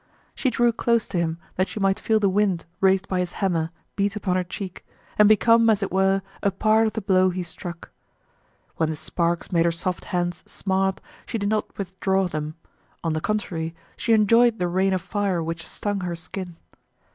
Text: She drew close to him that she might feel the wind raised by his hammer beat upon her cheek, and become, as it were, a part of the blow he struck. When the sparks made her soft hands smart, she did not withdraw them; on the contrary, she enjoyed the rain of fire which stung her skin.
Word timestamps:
She 0.33 0.49
drew 0.49 0.71
close 0.73 1.07
to 1.09 1.19
him 1.19 1.37
that 1.57 1.67
she 1.67 1.79
might 1.79 1.99
feel 1.99 2.19
the 2.19 2.27
wind 2.27 2.65
raised 2.79 3.07
by 3.07 3.19
his 3.19 3.33
hammer 3.33 3.69
beat 3.95 4.15
upon 4.15 4.35
her 4.35 4.43
cheek, 4.43 4.83
and 5.19 5.29
become, 5.29 5.69
as 5.69 5.83
it 5.83 5.91
were, 5.91 6.23
a 6.41 6.49
part 6.49 6.87
of 6.87 6.93
the 6.93 7.01
blow 7.01 7.29
he 7.29 7.43
struck. 7.43 7.91
When 8.77 8.89
the 8.89 8.95
sparks 8.95 9.51
made 9.51 9.65
her 9.65 9.71
soft 9.71 10.05
hands 10.05 10.43
smart, 10.51 11.01
she 11.27 11.37
did 11.37 11.49
not 11.49 11.77
withdraw 11.77 12.27
them; 12.27 12.55
on 13.03 13.13
the 13.13 13.21
contrary, 13.21 13.75
she 13.95 14.11
enjoyed 14.13 14.57
the 14.57 14.67
rain 14.67 14.93
of 14.93 15.03
fire 15.03 15.43
which 15.43 15.67
stung 15.67 15.99
her 15.99 16.15
skin. 16.15 16.55